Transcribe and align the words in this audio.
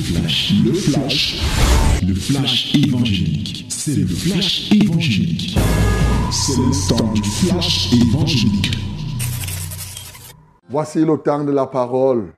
flash, 0.00 0.52
le 0.64 0.72
flash, 0.72 1.42
le 2.06 2.14
flash 2.14 2.74
évangélique. 2.74 3.66
C'est 3.68 3.96
le 3.96 4.06
flash 4.06 4.72
évangélique. 4.72 5.58
C'est 6.30 6.56
le 6.56 6.88
temps 6.88 7.12
du 7.12 7.22
flash 7.22 7.92
évangélique. 7.92 8.70
Voici 10.68 11.04
le 11.04 11.16
temps 11.18 11.44
de 11.44 11.52
la 11.52 11.66
parole, 11.66 12.32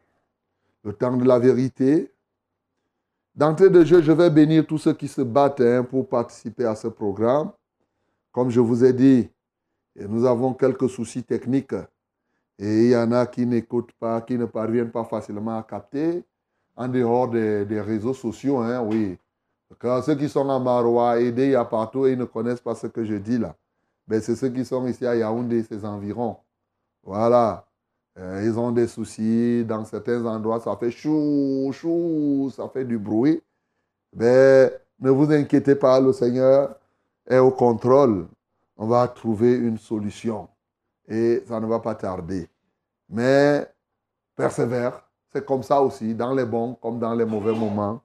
le 0.84 0.92
temps 0.92 1.16
de 1.16 1.24
la 1.24 1.38
vérité. 1.38 2.10
D'entrée 3.34 3.70
de 3.70 3.84
jeu, 3.84 4.02
je 4.02 4.12
vais 4.12 4.30
bénir 4.30 4.66
tous 4.66 4.78
ceux 4.78 4.94
qui 4.94 5.08
se 5.08 5.22
battent 5.22 5.60
hein, 5.60 5.84
pour 5.84 6.08
participer 6.08 6.64
à 6.64 6.74
ce 6.74 6.88
programme. 6.88 7.52
Comme 8.32 8.50
je 8.50 8.60
vous 8.60 8.84
ai 8.84 8.92
dit, 8.92 9.28
nous 9.96 10.24
avons 10.24 10.52
quelques 10.54 10.88
soucis 10.88 11.22
techniques 11.22 11.74
et 12.58 12.84
il 12.84 12.90
y 12.90 12.96
en 12.96 13.12
a 13.12 13.26
qui 13.26 13.46
n'écoutent 13.46 13.92
pas, 13.92 14.20
qui 14.20 14.36
ne 14.36 14.46
parviennent 14.46 14.90
pas 14.90 15.04
facilement 15.04 15.58
à 15.58 15.62
capter 15.62 16.24
en 16.76 16.88
dehors 16.88 17.28
des, 17.28 17.80
réseaux 17.80 18.14
sociaux, 18.14 18.58
hein, 18.58 18.80
oui. 18.80 19.18
Ceux 20.04 20.14
qui 20.14 20.28
sont 20.28 20.48
à 20.48 20.58
Maroua, 20.58 21.20
aidés, 21.20 21.46
il 21.46 21.50
y 21.52 21.54
a 21.54 21.64
partout 21.64 22.06
et 22.06 22.12
ils 22.12 22.18
ne 22.18 22.24
connaissent 22.24 22.60
pas 22.60 22.74
ce 22.74 22.86
que 22.86 23.04
je 23.04 23.14
dis 23.14 23.38
là. 23.38 23.54
Ben, 24.06 24.20
c'est 24.20 24.36
ceux 24.36 24.50
qui 24.50 24.64
sont 24.64 24.86
ici 24.86 25.06
à 25.06 25.16
Yaoundé, 25.16 25.62
ses 25.62 25.84
environs. 25.84 26.36
Voilà. 27.02 27.64
Euh, 28.18 28.42
ils 28.44 28.58
ont 28.58 28.70
des 28.70 28.86
soucis. 28.86 29.64
Dans 29.64 29.84
certains 29.84 30.24
endroits, 30.26 30.60
ça 30.60 30.76
fait 30.76 30.90
chou, 30.90 31.70
chou, 31.72 32.50
ça 32.54 32.68
fait 32.68 32.84
du 32.84 32.98
bruit. 32.98 33.42
Ben, 34.12 34.70
ne 35.00 35.10
vous 35.10 35.32
inquiétez 35.32 35.74
pas, 35.74 36.00
le 36.00 36.12
Seigneur 36.12 36.76
est 37.26 37.38
au 37.38 37.50
contrôle. 37.50 38.26
On 38.76 38.86
va 38.86 39.08
trouver 39.08 39.54
une 39.54 39.78
solution. 39.78 40.48
Et 41.08 41.42
ça 41.46 41.60
ne 41.60 41.66
va 41.66 41.80
pas 41.80 41.94
tarder. 41.94 42.48
Mais 43.08 43.66
persévère, 44.36 45.01
c'est 45.32 45.44
comme 45.44 45.62
ça 45.62 45.80
aussi, 45.80 46.14
dans 46.14 46.34
les 46.34 46.44
bons 46.44 46.74
comme 46.74 46.98
dans 46.98 47.14
les 47.14 47.24
mauvais 47.24 47.54
moments. 47.54 48.00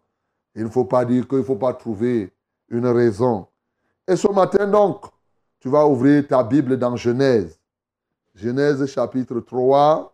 Il 0.55 0.63
ne 0.63 0.70
faut 0.70 0.85
pas 0.85 1.05
dire 1.05 1.27
qu'il 1.27 1.40
ne 1.40 1.44
faut 1.44 1.55
pas 1.55 1.73
trouver 1.73 2.34
une 2.70 2.88
raison. 2.88 3.48
Et 4.07 4.15
ce 4.15 4.27
matin, 4.32 4.68
donc, 4.68 5.05
tu 5.60 5.70
vas 5.70 5.85
ouvrir 5.85 6.27
ta 6.27 6.43
Bible 6.43 6.77
dans 6.77 6.96
Genèse. 6.96 7.60
Genèse 8.34 8.85
chapitre 8.85 9.40
3, 9.40 10.13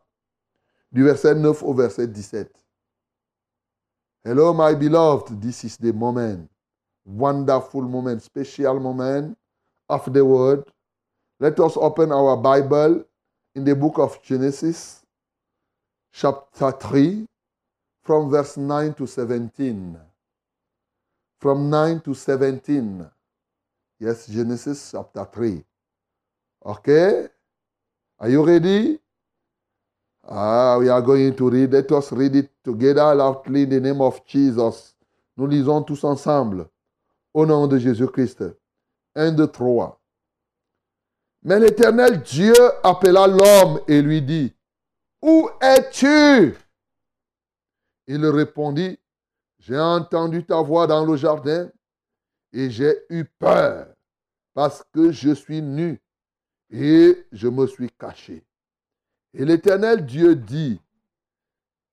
du 0.92 1.04
verset 1.04 1.36
9 1.36 1.64
au 1.64 1.74
verset 1.74 2.08
17. 2.08 2.52
Hello, 4.24 4.54
my 4.54 4.74
beloved. 4.76 5.40
This 5.42 5.64
is 5.66 5.78
the 5.78 5.94
moment. 5.94 6.48
Wonderful 7.06 7.82
moment, 7.82 8.22
special 8.22 8.80
moment 8.80 9.36
of 9.90 10.12
the 10.14 10.24
word. 10.24 10.64
Let 11.40 11.59
us 11.59 11.76
open 11.76 12.12
our 12.12 12.38
Bible 12.38 13.04
in 13.54 13.66
the 13.66 13.76
book 13.76 14.00
of 14.00 14.22
Genesis, 14.24 15.03
chapter 16.14 16.72
3, 16.72 17.25
from 18.03 18.30
verse 18.30 18.58
9 18.58 18.94
to 18.94 19.08
17. 19.08 19.97
From 21.39 21.69
9 21.69 22.02
to 22.02 22.14
17. 22.14 23.09
Yes, 24.00 24.28
Genesis 24.28 24.91
chapter 24.91 25.25
3. 25.25 25.64
Okay? 26.66 27.28
Are 28.19 28.30
you 28.30 28.45
ready? 28.45 29.00
Ah, 30.25 30.78
we 30.78 30.88
are 30.88 31.02
going 31.02 31.36
to 31.36 31.50
read. 31.50 31.73
Let 31.73 31.91
us 31.91 32.11
read 32.14 32.36
it 32.36 32.52
together 32.64 33.14
loudly 33.14 33.64
in 33.64 33.69
the 33.69 33.80
name 33.80 34.02
of 34.02 34.25
Jesus. 34.25 34.95
Nous 35.36 35.47
lisons 35.47 35.84
tous 35.84 36.03
ensemble. 36.03 36.69
Au 37.34 37.45
nom 37.45 37.67
de 37.67 37.78
Jésus-Christ. 37.78 38.44
1, 39.16 39.31
2, 39.31 39.47
3. 39.47 40.00
Mais 41.44 41.59
l'Éternel 41.59 42.22
Dieu 42.22 42.53
appela 42.84 43.28
l'homme 43.28 43.81
et 43.88 44.02
lui 44.02 44.22
dit, 44.22 44.53
où 45.24 45.50
es-tu? 45.62 46.54
Il 48.08 48.26
répondit, 48.26 49.00
J'ai 49.58 49.80
entendu 49.80 50.46
ta 50.46 50.62
voix 50.62 50.86
dans 50.86 51.06
le 51.06 51.16
jardin 51.16 51.72
et 52.52 52.70
j'ai 52.70 53.06
eu 53.10 53.24
peur 53.24 53.88
parce 54.54 54.84
que 54.92 55.12
je 55.12 55.32
suis 55.32 55.62
nu 55.62 56.02
et 56.70 57.25
je 57.31 57.47
me 57.47 57.66
suis 57.66 57.90
caché. 57.90 58.44
Et 59.34 59.46
l'Éternel 59.46 60.06
Dieu 60.06 60.36
dit, 60.36 60.81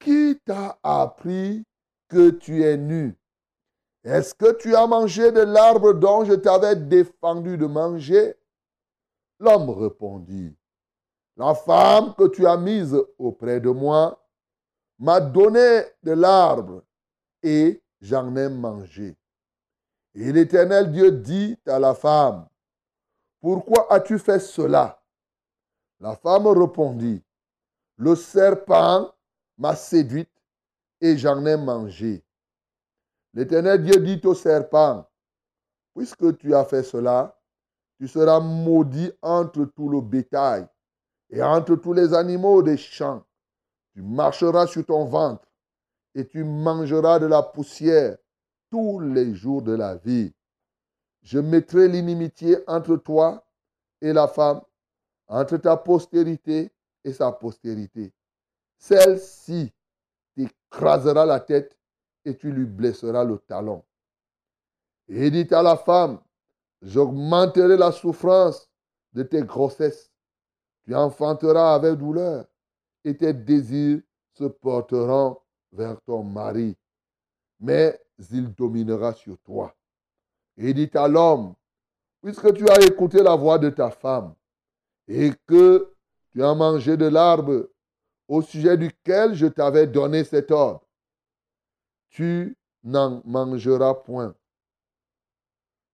Qui 0.00 0.41
t'a 0.44 0.81
appris 0.83 1.65
que 2.09 2.31
tu 2.31 2.65
es 2.65 2.77
nu? 2.77 3.15
Est-ce 4.03 4.34
que 4.34 4.53
tu 4.56 4.75
as 4.75 4.87
mangé 4.88 5.31
de 5.31 5.43
l'arbre 5.43 5.93
dont 5.93 6.25
je 6.25 6.33
t'avais 6.33 6.75
défendu 6.75 7.56
de 7.56 7.66
manger? 7.66 8.34
L'homme 9.38 9.71
répondit, 9.71 10.56
la 11.36 11.54
femme 11.54 12.14
que 12.16 12.28
tu 12.28 12.46
as 12.46 12.56
mise 12.56 12.96
auprès 13.18 13.60
de 13.60 13.70
moi 13.70 14.22
m'a 14.98 15.20
donné 15.20 15.82
de 16.02 16.12
l'arbre 16.12 16.82
et 17.42 17.82
j'en 18.00 18.34
ai 18.36 18.48
mangé. 18.48 19.16
Et 20.14 20.32
l'Éternel 20.32 20.91
Dieu 20.92 21.10
dit 21.12 21.56
à 21.66 21.78
la 21.78 21.94
femme, 21.94 22.46
pourquoi 23.41 23.91
as-tu 23.92 24.18
fait 24.18 24.41
cela? 24.41 25.02
La 26.00 26.14
femme 26.16 26.46
répondit, 26.46 27.22
le 27.97 28.14
serpent 28.14 29.14
m'a 29.56 29.76
séduite 29.76 30.30
et 31.00 31.16
j'en 31.16 31.44
ai 31.47 31.56
mangé. 31.56 32.24
L'Éternel 33.32 33.82
Dieu 33.82 34.00
dit 34.00 34.20
au 34.26 34.34
serpent, 34.34 35.08
puisque 35.94 36.36
tu 36.38 36.54
as 36.54 36.64
fait 36.64 36.82
cela, 36.82 37.38
tu 37.98 38.08
seras 38.08 38.41
maudit 38.41 39.12
entre 39.22 39.64
tout 39.64 39.88
le 39.88 40.00
bétail 40.00 40.66
et 41.30 41.42
entre 41.42 41.76
tous 41.76 41.92
les 41.92 42.12
animaux 42.12 42.62
des 42.62 42.76
champs. 42.76 43.24
Tu 43.92 44.02
marcheras 44.02 44.66
sur 44.66 44.84
ton 44.84 45.04
ventre 45.04 45.46
et 46.14 46.26
tu 46.26 46.44
mangeras 46.44 47.18
de 47.18 47.26
la 47.26 47.42
poussière 47.42 48.16
tous 48.70 49.00
les 49.00 49.34
jours 49.34 49.62
de 49.62 49.72
la 49.72 49.96
vie. 49.96 50.32
Je 51.22 51.38
mettrai 51.38 51.88
l'inimitié 51.88 52.58
entre 52.66 52.96
toi 52.96 53.44
et 54.00 54.12
la 54.12 54.26
femme, 54.26 54.60
entre 55.28 55.56
ta 55.56 55.76
postérité 55.76 56.72
et 57.04 57.12
sa 57.12 57.30
postérité. 57.32 58.12
Celle-ci 58.78 59.72
t'écrasera 60.34 61.26
la 61.26 61.41
tête 61.41 61.76
et 62.24 62.36
tu 62.36 62.50
lui 62.50 62.64
blesseras 62.64 63.24
le 63.24 63.38
talon. 63.38 63.84
Et 65.08 65.30
dit 65.30 65.52
à 65.52 65.62
la 65.62 65.76
femme, 65.76 66.20
j'augmenterai 66.82 67.76
la 67.76 67.92
souffrance 67.92 68.70
de 69.12 69.22
tes 69.22 69.42
grossesses 69.42 70.09
tu 70.84 70.94
enfanteras 70.94 71.74
avec 71.74 71.94
douleur 71.94 72.46
et 73.04 73.16
tes 73.16 73.32
désirs 73.32 74.00
se 74.32 74.44
porteront 74.44 75.38
vers 75.72 76.00
ton 76.02 76.22
mari, 76.22 76.76
mais 77.58 78.00
il 78.30 78.52
dominera 78.54 79.12
sur 79.12 79.38
toi. 79.38 79.74
Et 80.56 80.74
dit 80.74 80.91
à 80.94 81.08
l'homme, 81.08 81.54
puisque 82.22 82.52
tu 82.54 82.68
as 82.68 82.80
écouté 82.84 83.22
la 83.22 83.34
voix 83.34 83.58
de 83.58 83.70
ta 83.70 83.91
femme 83.91 84.34
et 85.08 85.32
que 85.46 85.94
tu 86.32 86.42
as 86.42 86.54
mangé 86.54 86.97
de 86.97 87.06
l'arbre 87.06 87.68
au 88.28 88.42
sujet 88.42 88.76
duquel 88.76 89.34
je 89.34 89.47
t'avais 89.47 89.86
donné 89.86 90.24
cet 90.24 90.50
ordre, 90.50 90.86
tu 92.10 92.56
n'en 92.82 93.22
mangeras 93.24 93.94
point. 93.94 94.34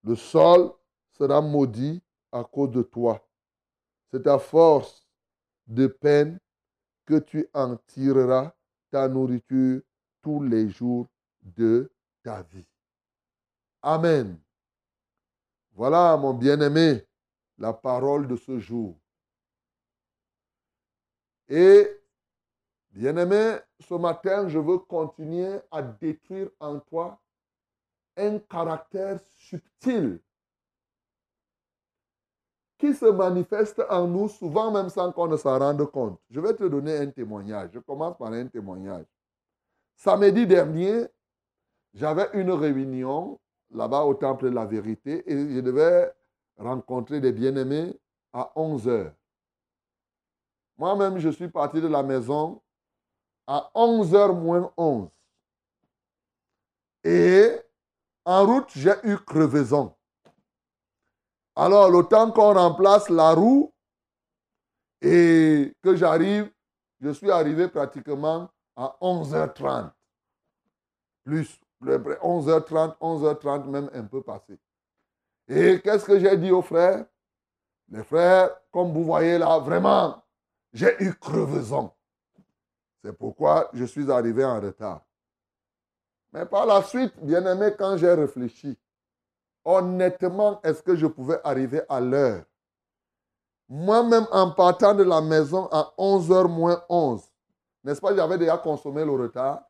Le 0.04 0.14
sol 0.14 0.72
sera 1.12 1.40
maudit 1.40 2.02
à 2.32 2.44
cause 2.44 2.70
de 2.70 2.82
toi 2.82 3.26
c'est 4.16 4.26
à 4.28 4.38
force 4.38 5.06
de 5.66 5.88
peine 5.88 6.38
que 7.04 7.18
tu 7.18 7.46
en 7.52 7.76
tireras 7.76 8.54
ta 8.90 9.08
nourriture 9.08 9.82
tous 10.22 10.42
les 10.42 10.70
jours 10.70 11.06
de 11.42 11.92
ta 12.22 12.42
vie. 12.42 12.66
Amen. 13.82 14.40
Voilà, 15.72 16.16
mon 16.16 16.32
bien-aimé, 16.32 17.06
la 17.58 17.74
parole 17.74 18.26
de 18.26 18.36
ce 18.36 18.58
jour. 18.58 18.98
Et, 21.48 21.86
bien-aimé, 22.92 23.58
ce 23.80 23.94
matin, 23.94 24.48
je 24.48 24.58
veux 24.58 24.78
continuer 24.78 25.60
à 25.70 25.82
détruire 25.82 26.48
en 26.58 26.80
toi 26.80 27.20
un 28.16 28.38
caractère 28.38 29.20
subtil 29.36 30.20
qui 32.78 32.94
se 32.94 33.06
manifeste 33.06 33.82
en 33.88 34.06
nous 34.06 34.28
souvent 34.28 34.70
même 34.70 34.88
sans 34.88 35.12
qu'on 35.12 35.28
ne 35.28 35.36
s'en 35.36 35.58
rende 35.58 35.84
compte. 35.90 36.20
Je 36.30 36.40
vais 36.40 36.54
te 36.54 36.64
donner 36.64 36.98
un 36.98 37.10
témoignage. 37.10 37.70
Je 37.72 37.78
commence 37.78 38.16
par 38.18 38.32
un 38.32 38.46
témoignage. 38.46 39.06
Samedi 39.96 40.46
dernier, 40.46 41.06
j'avais 41.94 42.28
une 42.34 42.50
réunion 42.50 43.38
là-bas 43.70 44.02
au 44.02 44.14
Temple 44.14 44.50
de 44.50 44.54
la 44.54 44.66
Vérité 44.66 45.22
et 45.30 45.54
je 45.54 45.60
devais 45.60 46.12
rencontrer 46.58 47.20
des 47.20 47.32
bien-aimés 47.32 47.98
à 48.32 48.52
11 48.56 48.88
heures. 48.88 49.12
Moi-même, 50.76 51.18
je 51.18 51.30
suis 51.30 51.48
parti 51.48 51.80
de 51.80 51.88
la 51.88 52.02
maison 52.02 52.60
à 53.46 53.70
11h 53.74 54.38
moins 54.38 54.70
11. 54.76 55.08
Et 57.04 57.50
en 58.24 58.44
route, 58.44 58.70
j'ai 58.74 58.92
eu 59.04 59.16
crevaison. 59.16 59.94
Alors, 61.58 61.90
le 61.90 62.02
temps 62.02 62.30
qu'on 62.30 62.52
remplace 62.52 63.08
la 63.08 63.32
roue 63.32 63.72
et 65.00 65.74
que 65.82 65.96
j'arrive, 65.96 66.50
je 67.00 67.10
suis 67.10 67.30
arrivé 67.30 67.68
pratiquement 67.68 68.50
à 68.76 68.94
11h30. 69.00 69.90
plus, 71.24 71.58
11h30, 71.82 72.98
11h30, 72.98 73.64
même 73.70 73.90
un 73.94 74.04
peu 74.04 74.22
passé. 74.22 74.58
Et 75.48 75.80
qu'est-ce 75.80 76.04
que 76.04 76.18
j'ai 76.18 76.36
dit 76.36 76.50
aux 76.50 76.62
frères? 76.62 77.06
Les 77.88 78.04
frères, 78.04 78.50
comme 78.70 78.92
vous 78.92 79.04
voyez 79.04 79.38
là, 79.38 79.58
vraiment, 79.58 80.22
j'ai 80.72 80.94
eu 81.02 81.14
crevaison. 81.14 81.90
C'est 83.02 83.16
pourquoi 83.16 83.70
je 83.72 83.84
suis 83.84 84.10
arrivé 84.10 84.44
en 84.44 84.60
retard. 84.60 85.02
Mais 86.32 86.44
par 86.44 86.66
la 86.66 86.82
suite, 86.82 87.14
bien 87.22 87.46
aimé, 87.46 87.72
quand 87.78 87.96
j'ai 87.96 88.12
réfléchi, 88.12 88.76
honnêtement, 89.66 90.60
est-ce 90.62 90.82
que 90.82 90.96
je 90.96 91.06
pouvais 91.06 91.40
arriver 91.44 91.82
à 91.88 92.00
l'heure? 92.00 92.44
Moi-même, 93.68 94.26
en 94.30 94.52
partant 94.52 94.94
de 94.94 95.02
la 95.02 95.20
maison 95.20 95.68
à 95.72 95.92
11h 95.98 96.48
moins 96.48 96.82
11, 96.88 97.20
n'est-ce 97.82 98.00
pas, 98.00 98.14
j'avais 98.14 98.38
déjà 98.38 98.56
consommé 98.56 99.04
le 99.04 99.10
retard. 99.10 99.62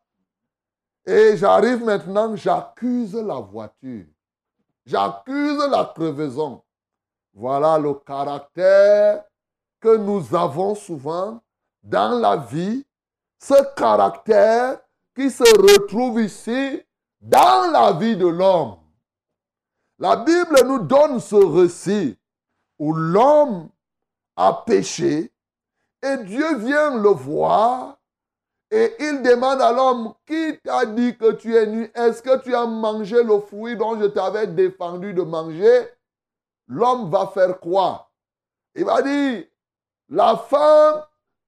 Et 1.06 1.36
j'arrive 1.36 1.82
maintenant, 1.82 2.36
j'accuse 2.36 3.14
la 3.14 3.40
voiture. 3.40 4.04
J'accuse 4.84 5.58
la 5.70 5.90
crevaison. 5.94 6.62
Voilà 7.32 7.78
le 7.78 7.94
caractère 7.94 9.24
que 9.80 9.96
nous 9.96 10.34
avons 10.34 10.74
souvent 10.74 11.40
dans 11.82 12.18
la 12.18 12.36
vie. 12.36 12.84
Ce 13.38 13.74
caractère 13.74 14.78
qui 15.14 15.30
se 15.30 15.44
retrouve 15.44 16.20
ici 16.20 16.82
dans 17.20 17.70
la 17.70 17.92
vie 17.92 18.16
de 18.16 18.26
l'homme. 18.26 18.76
La 19.98 20.16
Bible 20.16 20.62
nous 20.66 20.80
donne 20.80 21.20
ce 21.20 21.36
récit 21.36 22.18
où 22.78 22.92
l'homme 22.92 23.70
a 24.36 24.52
péché 24.66 25.32
et 26.02 26.16
Dieu 26.18 26.58
vient 26.58 26.96
le 26.96 27.08
voir 27.08 27.96
et 28.70 28.94
il 28.98 29.22
demande 29.22 29.62
à 29.62 29.72
l'homme, 29.72 30.12
qui 30.26 30.58
t'a 30.64 30.84
dit 30.86 31.16
que 31.16 31.32
tu 31.32 31.54
es 31.54 31.66
nu? 31.66 31.90
Est-ce 31.94 32.20
que 32.20 32.42
tu 32.42 32.54
as 32.54 32.66
mangé 32.66 33.22
le 33.22 33.38
fruit 33.40 33.76
dont 33.76 33.98
je 33.98 34.06
t'avais 34.06 34.48
défendu 34.48 35.14
de 35.14 35.22
manger? 35.22 35.88
L'homme 36.66 37.08
va 37.08 37.28
faire 37.28 37.60
quoi? 37.60 38.10
Il 38.74 38.84
va 38.84 39.02
dire, 39.02 39.44
la 40.08 40.36
femme 40.36 41.02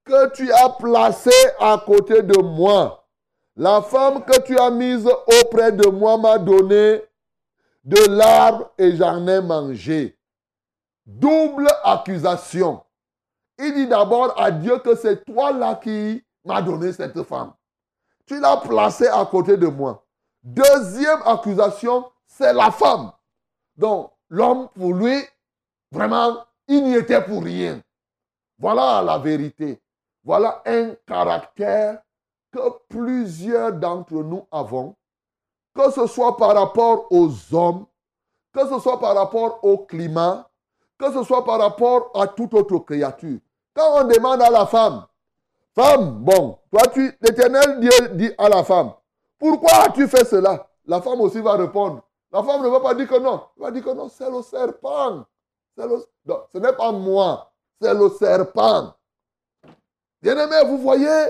que 0.04 0.30
tu 0.30 0.50
as 0.52 0.70
placée 0.70 1.30
à 1.58 1.82
côté 1.84 2.22
de 2.22 2.40
moi, 2.40 3.04
la 3.56 3.82
femme 3.82 4.24
que 4.24 4.40
tu 4.42 4.56
as 4.56 4.70
mise 4.70 5.06
auprès 5.42 5.72
de 5.72 5.88
moi 5.88 6.16
m'a 6.16 6.38
donné 6.38 7.02
de 7.88 8.06
l'arbre 8.10 8.70
et 8.76 8.94
j'en 8.96 9.26
ai 9.26 9.40
mangé. 9.40 10.18
Double 11.06 11.68
accusation. 11.84 12.82
Il 13.58 13.72
dit 13.72 13.86
d'abord 13.86 14.38
à 14.38 14.50
Dieu 14.50 14.78
que 14.80 14.94
c'est 14.94 15.24
toi 15.24 15.52
là 15.52 15.74
qui 15.76 16.22
m'as 16.44 16.60
donné 16.60 16.92
cette 16.92 17.22
femme. 17.22 17.54
Tu 18.26 18.38
l'as 18.40 18.58
placée 18.58 19.08
à 19.08 19.24
côté 19.24 19.56
de 19.56 19.68
moi. 19.68 20.04
Deuxième 20.42 21.22
accusation, 21.24 22.04
c'est 22.26 22.52
la 22.52 22.70
femme. 22.70 23.10
Donc, 23.74 24.12
l'homme, 24.28 24.68
pour 24.74 24.92
lui, 24.92 25.24
vraiment, 25.90 26.44
il 26.66 26.84
n'y 26.84 26.94
était 26.94 27.24
pour 27.24 27.42
rien. 27.42 27.80
Voilà 28.58 29.00
la 29.02 29.16
vérité. 29.16 29.80
Voilà 30.22 30.62
un 30.66 30.94
caractère 31.06 32.02
que 32.52 32.60
plusieurs 32.90 33.72
d'entre 33.72 34.22
nous 34.22 34.46
avons, 34.52 34.94
que 35.78 35.92
ce 35.92 36.08
soit 36.08 36.36
par 36.36 36.56
rapport 36.56 37.06
aux 37.12 37.30
hommes, 37.52 37.86
que 38.52 38.66
ce 38.68 38.80
soit 38.80 38.98
par 38.98 39.14
rapport 39.14 39.60
au 39.62 39.78
climat, 39.78 40.50
que 40.98 41.12
ce 41.12 41.22
soit 41.22 41.44
par 41.44 41.60
rapport 41.60 42.10
à 42.14 42.26
toute 42.26 42.52
autre 42.54 42.78
créature. 42.78 43.38
Quand 43.74 44.00
on 44.02 44.04
demande 44.04 44.42
à 44.42 44.50
la 44.50 44.66
femme, 44.66 45.06
femme, 45.76 46.18
bon, 46.18 46.58
toi 46.72 46.82
tu, 46.92 47.16
l'éternel 47.20 47.78
Dieu 47.78 48.08
dit 48.14 48.32
à 48.38 48.48
la 48.48 48.64
femme, 48.64 48.92
pourquoi 49.38 49.84
as-tu 49.84 50.08
fait 50.08 50.24
cela? 50.24 50.66
La 50.84 51.00
femme 51.00 51.20
aussi 51.20 51.40
va 51.40 51.52
répondre. 51.52 52.02
La 52.32 52.42
femme 52.42 52.64
ne 52.64 52.68
va 52.68 52.80
pas 52.80 52.94
dire 52.94 53.06
que 53.06 53.20
non. 53.20 53.40
Elle 53.56 53.62
va 53.62 53.70
dire 53.70 53.84
que 53.84 53.90
non, 53.90 54.08
c'est 54.08 54.28
le 54.28 54.42
serpent. 54.42 55.24
ce 55.76 56.58
n'est 56.58 56.72
pas 56.72 56.90
moi, 56.90 57.52
c'est 57.80 57.94
le 57.94 58.08
serpent. 58.08 58.94
Bien-aimé, 60.20 60.56
vous 60.66 60.78
voyez, 60.78 61.26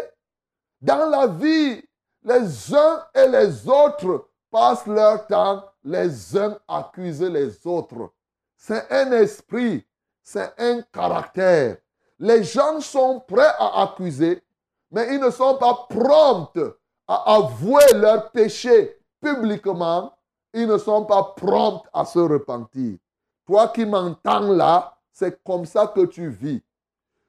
dans 0.80 1.10
la 1.10 1.26
vie, 1.26 1.82
les 2.24 2.74
uns 2.74 3.04
et 3.14 3.28
les 3.28 3.68
autres 3.68 4.27
passent 4.50 4.86
leur 4.86 5.26
temps, 5.26 5.64
les 5.84 6.36
uns 6.36 6.58
accusent 6.66 7.22
les 7.22 7.66
autres. 7.66 8.12
C'est 8.56 8.90
un 8.90 9.12
esprit, 9.12 9.86
c'est 10.22 10.52
un 10.58 10.82
caractère. 10.92 11.76
Les 12.18 12.42
gens 12.42 12.80
sont 12.80 13.20
prêts 13.20 13.52
à 13.58 13.82
accuser, 13.82 14.42
mais 14.90 15.14
ils 15.14 15.20
ne 15.20 15.30
sont 15.30 15.56
pas 15.56 15.86
prompts 15.88 16.58
à 17.06 17.34
avouer 17.34 17.92
leur 17.94 18.30
péché 18.30 18.98
publiquement. 19.20 20.12
Ils 20.52 20.66
ne 20.66 20.78
sont 20.78 21.04
pas 21.04 21.34
prompts 21.36 21.86
à 21.92 22.04
se 22.04 22.18
repentir. 22.18 22.98
Toi 23.46 23.68
qui 23.68 23.86
m'entends 23.86 24.52
là, 24.52 24.96
c'est 25.12 25.42
comme 25.44 25.66
ça 25.66 25.86
que 25.86 26.06
tu 26.06 26.28
vis. 26.28 26.62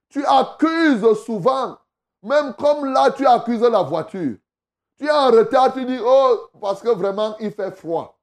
Tu 0.09 0.25
accuses 0.25 1.13
souvent 1.25 1.77
même 2.21 2.53
comme 2.53 2.91
là, 2.91 3.11
tu 3.11 3.25
accuses 3.25 3.61
la 3.61 3.81
voiture. 3.81 4.37
Tu 4.99 5.05
es 5.05 5.11
en 5.11 5.31
retard, 5.31 5.73
tu 5.73 5.85
dis, 5.85 5.97
oh, 6.03 6.49
parce 6.59 6.81
que 6.81 6.89
vraiment, 6.89 7.35
il 7.39 7.51
fait 7.51 7.71
froid. 7.71 8.19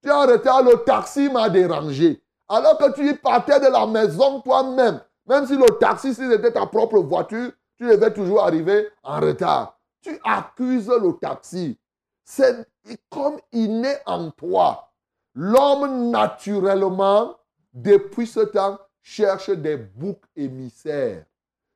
Tu 0.00 0.08
es 0.08 0.12
en 0.12 0.26
retard, 0.26 0.62
le 0.62 0.76
taxi 0.84 1.28
m'a 1.28 1.48
dérangé. 1.50 2.22
Alors 2.48 2.78
que 2.78 2.92
tu 2.92 3.10
y 3.10 3.14
partais 3.14 3.58
de 3.58 3.66
la 3.66 3.86
maison 3.86 4.40
toi-même. 4.40 5.00
Même 5.26 5.46
si 5.46 5.56
le 5.56 5.66
taxi, 5.78 6.14
si 6.14 6.28
c'était 6.28 6.52
ta 6.52 6.66
propre 6.66 6.98
voiture, 7.00 7.50
tu 7.76 7.88
devais 7.88 8.12
toujours 8.12 8.44
arriver 8.44 8.88
en 9.02 9.20
retard. 9.20 9.78
Tu 10.00 10.16
accuses 10.24 10.88
le 10.88 11.12
taxi. 11.20 11.76
C'est 12.24 12.68
comme 13.10 13.38
inné 13.52 13.94
en 14.06 14.30
toi. 14.30 14.90
L'homme, 15.34 16.10
naturellement, 16.10 17.36
depuis 17.72 18.26
ce 18.26 18.40
temps, 18.40 18.78
cherche 19.00 19.50
des 19.50 19.76
boucs 19.76 20.22
émissaires. 20.36 21.24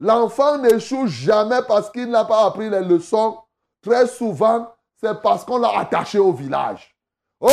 L'enfant 0.00 0.58
n'échoue 0.58 1.06
jamais 1.06 1.60
parce 1.68 1.90
qu'il 1.90 2.10
n'a 2.10 2.24
pas 2.24 2.46
appris 2.46 2.70
les 2.70 2.80
leçons. 2.80 3.38
Très 3.82 4.06
souvent, 4.06 4.72
c'est 4.96 5.20
parce 5.20 5.44
qu'on 5.44 5.58
l'a 5.58 5.78
attaché 5.78 6.18
au 6.18 6.32
village. 6.32 6.96
Oh, 7.40 7.50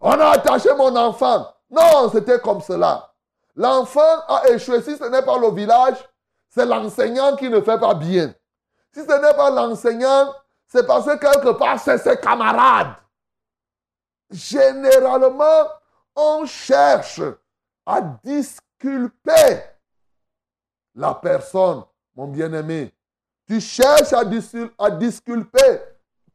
on 0.00 0.12
a 0.12 0.28
attaché 0.28 0.72
mon 0.76 0.94
enfant. 0.94 1.48
Non, 1.70 2.08
c'était 2.12 2.38
comme 2.38 2.60
cela. 2.60 3.10
L'enfant 3.56 4.20
a 4.28 4.48
échoué. 4.50 4.82
Si 4.82 4.96
ce 4.96 5.02
n'est 5.04 5.22
pas 5.22 5.38
le 5.38 5.50
village, 5.50 5.96
c'est 6.54 6.66
l'enseignant 6.66 7.34
qui 7.34 7.50
ne 7.50 7.60
fait 7.60 7.80
pas 7.80 7.94
bien. 7.94 8.32
Si 8.92 9.00
ce 9.00 9.20
n'est 9.20 9.34
pas 9.34 9.50
l'enseignant, 9.50 10.32
c'est 10.68 10.86
parce 10.86 11.04
que 11.04 11.16
quelque 11.18 11.58
part, 11.58 11.80
c'est 11.80 11.98
ses 11.98 12.16
camarades. 12.16 12.94
Généralement, 14.30 15.68
on 16.14 16.46
cherche 16.46 17.20
à 17.84 18.00
disculper 18.22 19.62
la 20.94 21.14
personne, 21.14 21.82
mon 22.14 22.28
bien-aimé. 22.28 22.94
Tu 23.48 23.60
cherches 23.60 24.12
à, 24.12 24.24
disculper 24.90 25.80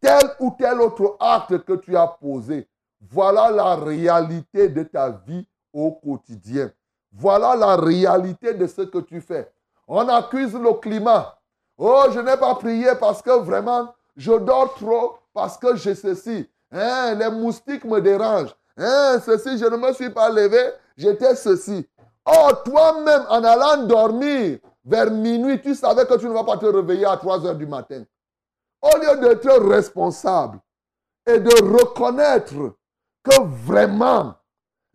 tel 0.02 0.36
ou 0.40 0.54
tel 0.60 0.82
autre 0.82 1.16
acte 1.20 1.60
que 1.64 1.74
tu 1.78 1.96
as 1.96 2.08
posé. 2.08 2.68
Voilà 3.10 3.50
la 3.52 3.78
réalité 3.78 4.68
de 4.68 4.84
ta 4.84 5.12
vie 5.12 5.48
au 5.72 5.94
quotidien. 5.94 6.70
Voilà 7.10 7.56
la 7.56 7.78
réalité 7.78 8.54
de 8.54 8.68
ce 8.68 8.82
que 8.82 9.00
tu 9.00 9.22
fais. 9.22 9.50
On 9.92 10.08
accuse 10.08 10.54
le 10.54 10.74
climat. 10.74 11.36
Oh, 11.76 12.04
je 12.12 12.20
n'ai 12.20 12.38
pas 12.38 12.54
prié 12.54 12.90
parce 13.00 13.24
que 13.24 13.32
vraiment, 13.40 13.92
je 14.16 14.34
dors 14.34 14.76
trop 14.76 15.18
parce 15.34 15.58
que 15.58 15.76
j'ai 15.76 15.96
ceci. 15.96 16.48
Hein, 16.72 17.16
les 17.16 17.32
moustiques 17.32 17.86
me 17.86 18.00
dérangent. 18.00 18.56
Hein, 18.78 19.20
ceci, 19.26 19.58
je 19.58 19.66
ne 19.66 19.78
me 19.78 19.92
suis 19.94 20.12
pas 20.12 20.30
levé, 20.30 20.74
j'étais 20.96 21.34
ceci. 21.36 21.90
Oh, 22.24 22.50
toi-même, 22.64 23.26
en 23.30 23.44
allant 23.44 23.84
dormir 23.88 24.60
vers 24.86 25.10
minuit, 25.10 25.60
tu 25.60 25.74
savais 25.74 26.06
que 26.06 26.20
tu 26.20 26.28
ne 26.28 26.34
vas 26.34 26.44
pas 26.44 26.58
te 26.58 26.68
réveiller 26.68 27.06
à 27.06 27.18
3 27.18 27.48
heures 27.48 27.56
du 27.56 27.66
matin. 27.66 28.04
Au 28.84 28.96
lieu 28.96 29.18
d'être 29.20 29.68
responsable 29.68 30.60
et 31.26 31.40
de 31.40 31.80
reconnaître 31.80 32.76
que 33.24 33.42
vraiment, 33.42 34.36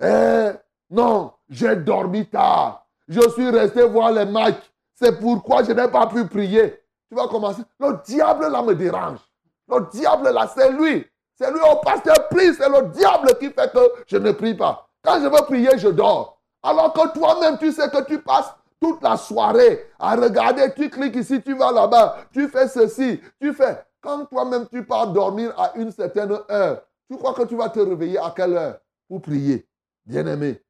hein, 0.00 0.54
non, 0.88 1.32
j'ai 1.48 1.74
dormi 1.74 2.28
tard. 2.28 2.86
Je 3.08 3.28
suis 3.30 3.50
resté 3.50 3.82
voir 3.82 4.12
les 4.12 4.24
matchs. 4.24 4.70
Pourquoi 5.12 5.62
je 5.62 5.72
n'ai 5.72 5.88
pas 5.88 6.06
pu 6.06 6.26
prier. 6.26 6.80
Tu 7.08 7.14
vas 7.14 7.28
commencer. 7.28 7.62
Le 7.80 7.98
diable 8.04 8.48
là 8.48 8.62
me 8.62 8.74
dérange. 8.74 9.20
Le 9.68 9.90
diable 9.92 10.30
là, 10.30 10.50
c'est 10.54 10.70
lui. 10.70 11.06
C'est 11.36 11.50
lui 11.50 11.60
au 11.60 11.76
pasteur, 11.76 12.28
prie. 12.28 12.54
C'est 12.54 12.68
le 12.68 12.88
diable 12.88 13.36
qui 13.38 13.50
fait 13.50 13.72
que 13.72 13.92
je 14.06 14.16
ne 14.16 14.32
prie 14.32 14.54
pas. 14.54 14.88
Quand 15.02 15.20
je 15.20 15.26
veux 15.26 15.44
prier, 15.44 15.76
je 15.76 15.88
dors. 15.88 16.40
Alors 16.62 16.92
que 16.92 17.12
toi-même, 17.12 17.58
tu 17.58 17.72
sais 17.72 17.90
que 17.90 18.02
tu 18.04 18.20
passes 18.20 18.54
toute 18.80 19.02
la 19.02 19.16
soirée 19.16 19.86
à 19.98 20.14
regarder, 20.14 20.72
tu 20.74 20.90
cliques 20.90 21.16
ici, 21.16 21.40
tu 21.42 21.54
vas 21.54 21.72
là-bas, 21.72 22.16
tu 22.32 22.48
fais 22.48 22.68
ceci, 22.68 23.20
tu 23.40 23.52
fais. 23.52 23.82
Quand 24.00 24.26
toi-même 24.26 24.66
tu 24.70 24.84
pars 24.84 25.06
dormir 25.08 25.52
à 25.58 25.72
une 25.76 25.90
certaine 25.90 26.38
heure, 26.50 26.82
tu 27.10 27.16
crois 27.16 27.32
que 27.32 27.44
tu 27.44 27.56
vas 27.56 27.70
te 27.70 27.80
réveiller 27.80 28.18
à 28.18 28.32
quelle 28.34 28.54
heure 28.54 28.78
pour 29.08 29.22
prier 29.22 29.66
Bien-aimé, 30.04 30.62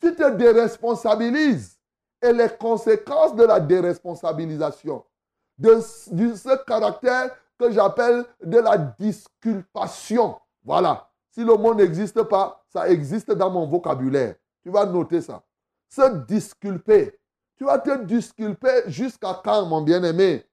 tu 0.00 0.14
te 0.14 0.30
déresponsabilises. 0.30 1.79
Et 2.22 2.32
les 2.32 2.48
conséquences 2.48 3.34
de 3.34 3.44
la 3.44 3.60
déresponsabilisation, 3.60 5.04
de, 5.58 5.80
ce 5.80 6.64
caractère 6.64 7.30
que 7.58 7.70
j'appelle 7.70 8.24
de 8.42 8.58
la 8.58 8.76
disculpation. 8.76 10.36
Voilà. 10.64 11.08
Si 11.30 11.44
le 11.44 11.54
mot 11.54 11.74
n'existe 11.74 12.22
pas, 12.24 12.62
ça 12.68 12.88
existe 12.88 13.30
dans 13.30 13.50
mon 13.50 13.66
vocabulaire. 13.66 14.34
Tu 14.62 14.70
vas 14.70 14.84
noter 14.84 15.20
ça. 15.20 15.42
Se 15.88 16.24
disculper. 16.26 17.18
Tu 17.56 17.64
vas 17.64 17.78
te 17.78 18.04
disculper 18.04 18.82
jusqu'à 18.86 19.40
quand, 19.42 19.66
mon 19.66 19.82
bien-aimé? 19.82 20.44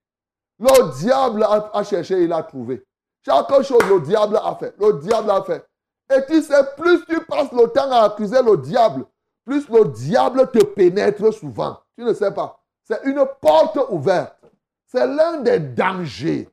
Le 0.60 1.00
diable 1.00 1.44
a, 1.44 1.84
cherché, 1.84 2.24
il 2.24 2.34
a 2.34 2.44
trouvé. 2.44 2.84
Chaque 3.26 3.62
chose, 3.64 3.84
le 3.90 4.02
diable 4.02 4.40
a 4.44 4.56
fait. 4.56 4.74
Le 4.80 4.94
diable 5.00 5.32
a 5.32 5.44
fait. 5.44 5.66
Et 6.10 6.26
tu 6.26 6.42
sais, 6.42 6.64
plus 6.78 7.06
tu 7.06 7.20
passes 7.26 7.52
le 7.52 7.68
temps 7.68 7.92
à 7.92 8.06
accuser 8.06 8.42
le 8.42 8.58
diable, 8.58 9.06
plus 9.48 9.70
le 9.70 9.86
diable 9.86 10.52
te 10.52 10.62
pénètre 10.62 11.34
souvent. 11.34 11.80
Tu 11.98 12.04
ne 12.04 12.14
sais 12.14 12.34
pas. 12.34 12.60
C'est 12.84 13.02
une 13.06 13.26
porte 13.40 13.80
ouverte. 13.90 14.36
C'est 14.86 15.08
l'un 15.08 15.38
des 15.38 15.60
dangers. 15.60 16.50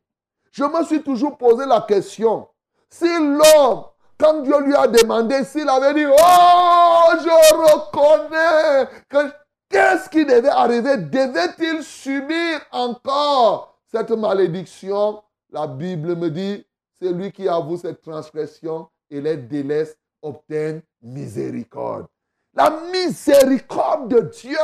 Je 0.52 0.62
me 0.62 0.84
suis 0.84 1.02
toujours 1.02 1.36
posé 1.36 1.66
la 1.66 1.80
question. 1.80 2.46
Si 2.88 3.08
l'homme 3.18 3.84
quand 4.16 4.42
Dieu 4.42 4.60
lui 4.60 4.76
a 4.76 4.86
demandé 4.86 5.42
s'il 5.42 5.68
avait 5.68 5.92
dit, 5.92 6.06
oh, 6.06 7.10
je 7.18 7.54
reconnais 7.64 8.88
que 9.08 9.32
qu'est-ce 9.68 10.08
qui 10.08 10.24
devait 10.24 10.48
arriver, 10.48 10.96
devait-il 10.98 11.82
subir 11.82 12.60
encore 12.70 13.80
cette 13.90 14.12
malédiction? 14.12 15.20
La 15.50 15.66
Bible 15.66 16.14
me 16.14 16.30
dit, 16.30 16.64
c'est 16.92 17.12
lui 17.12 17.32
qui 17.32 17.48
avoue 17.48 17.76
cette 17.76 18.02
transgression 18.02 18.88
et 19.10 19.20
les 19.20 19.36
délaisse 19.36 19.96
obtient 20.22 20.80
miséricorde. 21.02 22.06
La 22.54 22.70
miséricorde 22.92 24.08
de 24.08 24.20
Dieu. 24.20 24.56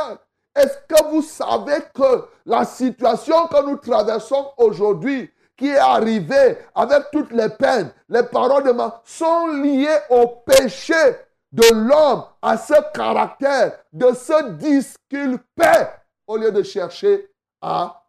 Est-ce 0.55 0.77
que 0.87 1.09
vous 1.09 1.21
savez 1.21 1.77
que 1.93 2.25
la 2.45 2.65
situation 2.65 3.47
que 3.47 3.65
nous 3.69 3.77
traversons 3.77 4.51
aujourd'hui, 4.57 5.29
qui 5.57 5.67
est 5.67 5.77
arrivé 5.77 6.57
avec 6.73 7.11
toutes 7.11 7.31
les 7.31 7.49
peines, 7.49 7.93
les 8.09 8.23
paroles 8.23 8.63
de 8.63 8.71
ma 8.71 9.01
sont 9.05 9.47
liées 9.47 9.99
au 10.09 10.27
péché 10.45 10.93
de 11.51 11.73
l'homme, 11.73 12.23
à 12.41 12.57
ce 12.57 12.73
caractère 12.93 13.77
de 13.91 14.13
se 14.13 14.51
disculper 14.53 15.87
au 16.27 16.37
lieu 16.37 16.51
de 16.51 16.63
chercher 16.63 17.29
à 17.61 18.05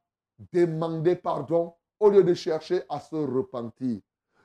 demander 0.52 1.16
pardon, 1.16 1.74
au 1.98 2.08
lieu 2.08 2.22
de 2.22 2.34
chercher 2.34 2.82
à 2.88 3.00
se 3.00 3.16
repentir. 3.16 3.98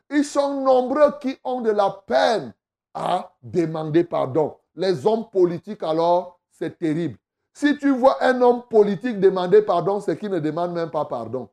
Ils 0.09 0.25
sont 0.25 0.61
nombreux 0.61 1.17
qui 1.19 1.37
ont 1.43 1.61
de 1.61 1.71
la 1.71 1.89
peine 2.07 2.53
à 2.93 3.31
demander 3.41 4.03
pardon. 4.03 4.57
Les 4.77 5.07
hommes 5.07 5.27
politiques, 5.31 5.81
alors, 5.81 6.39
c'est 6.51 6.77
terrible. 6.77 7.17
Si 7.51 7.75
tu 7.79 7.89
vois 7.89 8.23
un 8.23 8.39
homme 8.41 8.61
politique 8.69 9.19
demander 9.19 9.63
pardon, 9.63 9.99
c'est 9.99 10.17
qu'il 10.17 10.29
ne 10.29 10.39
demande 10.39 10.73
même 10.73 10.91
pas 10.91 11.05
pardon. 11.05 11.49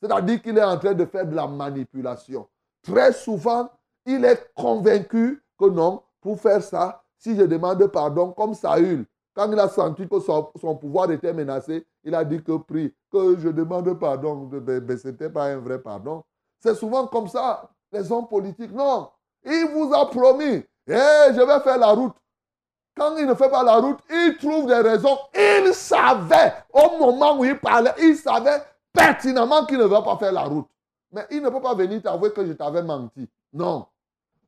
C'est-à-dire 0.00 0.42
qu'il 0.42 0.58
est 0.58 0.62
en 0.62 0.78
train 0.78 0.92
de 0.92 1.06
faire 1.06 1.26
de 1.26 1.34
la 1.34 1.46
manipulation. 1.46 2.46
Très 2.82 3.14
souvent, 3.14 3.70
il 4.04 4.22
est 4.26 4.52
convaincu 4.54 5.42
que 5.58 5.64
non, 5.64 6.02
pour 6.20 6.38
faire 6.38 6.62
ça, 6.62 7.02
si 7.16 7.34
je 7.34 7.42
demande 7.42 7.86
pardon, 7.86 8.32
comme 8.32 8.52
Saül, 8.52 9.06
quand 9.34 9.50
il 9.50 9.58
a 9.58 9.68
senti 9.68 10.06
que 10.06 10.20
son, 10.20 10.76
pouvoir 10.76 11.10
était 11.10 11.32
menacé, 11.32 11.86
il 12.04 12.14
a 12.14 12.22
dit 12.22 12.42
que 12.42 12.52
que 13.10 13.38
je 13.38 13.48
demande 13.48 13.98
pardon. 13.98 14.50
Mais 14.52 14.96
ce 14.98 15.08
n'était 15.08 15.30
pas 15.30 15.46
un 15.46 15.56
vrai 15.56 15.80
pardon. 15.80 16.22
C'est 16.60 16.74
souvent 16.74 17.06
comme 17.06 17.28
ça, 17.28 17.70
les 17.92 18.12
hommes 18.12 18.28
politiques. 18.28 18.72
Non, 18.72 19.08
il 19.42 19.68
vous 19.72 19.90
a 19.94 20.04
promis, 20.10 20.62
eh, 20.86 21.32
je 21.32 21.46
vais 21.46 21.60
faire 21.60 21.78
la 21.78 21.92
route. 21.92 22.14
Quand 22.98 23.16
il 23.16 23.26
ne 23.26 23.34
fait 23.34 23.48
pas 23.48 23.62
la 23.62 23.76
route, 23.76 24.00
il 24.10 24.36
trouve 24.38 24.66
des 24.66 24.74
raisons. 24.74 25.16
Il 25.34 25.72
savait, 25.72 26.52
au 26.72 26.98
moment 26.98 27.38
où 27.38 27.44
il 27.44 27.58
parlait, 27.58 27.94
il 28.00 28.16
savait 28.16 28.60
pertinemment 28.92 29.64
qu'il 29.66 29.78
ne 29.78 29.84
va 29.84 30.02
pas 30.02 30.16
faire 30.16 30.32
la 30.32 30.42
route. 30.42 30.68
Mais 31.12 31.24
il 31.30 31.40
ne 31.40 31.48
peut 31.48 31.60
pas 31.60 31.74
venir 31.74 32.02
t'avouer 32.02 32.32
que 32.32 32.44
je 32.44 32.52
t'avais 32.52 32.82
menti. 32.82 33.28
Non. 33.52 33.86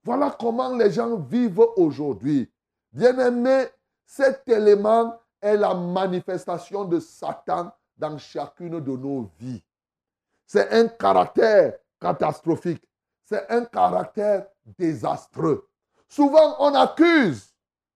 Voilà 0.03 0.37
comment 0.39 0.75
les 0.75 0.91
gens 0.91 1.17
vivent 1.17 1.65
aujourd'hui. 1.77 2.51
Bien-aimé, 2.93 3.67
cet 4.05 4.49
élément 4.49 5.17
est 5.41 5.57
la 5.57 5.73
manifestation 5.75 6.85
de 6.85 6.99
Satan 6.99 7.71
dans 7.97 8.19
chacune 8.19 8.81
de 8.81 8.97
nos 8.97 9.31
vies. 9.39 9.63
C'est 10.45 10.73
un 10.73 10.89
caractère 10.89 11.75
catastrophique. 12.01 12.83
C'est 13.25 13.49
un 13.49 13.65
caractère 13.65 14.47
désastreux. 14.77 15.69
Souvent, 16.09 16.57
on 16.59 16.75
accuse 16.75 17.50